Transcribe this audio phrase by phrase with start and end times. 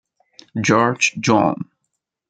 [0.63, 1.61] George John